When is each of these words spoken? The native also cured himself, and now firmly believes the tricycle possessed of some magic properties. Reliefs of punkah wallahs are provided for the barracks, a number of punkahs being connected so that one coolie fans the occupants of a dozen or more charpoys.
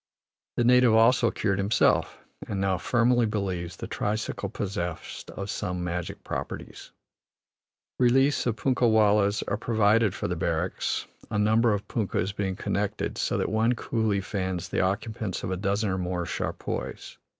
The 0.57 0.63
native 0.63 0.95
also 0.95 1.29
cured 1.29 1.59
himself, 1.59 2.17
and 2.47 2.59
now 2.59 2.79
firmly 2.79 3.27
believes 3.27 3.75
the 3.75 3.85
tricycle 3.85 4.49
possessed 4.49 5.29
of 5.29 5.51
some 5.51 5.83
magic 5.83 6.23
properties. 6.23 6.89
Reliefs 7.99 8.47
of 8.47 8.55
punkah 8.55 8.89
wallahs 8.89 9.43
are 9.47 9.57
provided 9.57 10.15
for 10.15 10.27
the 10.27 10.35
barracks, 10.35 11.05
a 11.29 11.37
number 11.37 11.71
of 11.71 11.87
punkahs 11.87 12.35
being 12.35 12.55
connected 12.55 13.19
so 13.19 13.37
that 13.37 13.49
one 13.49 13.73
coolie 13.75 14.23
fans 14.23 14.69
the 14.69 14.81
occupants 14.81 15.43
of 15.43 15.51
a 15.51 15.55
dozen 15.55 15.91
or 15.91 15.99
more 15.99 16.25
charpoys. 16.25 17.17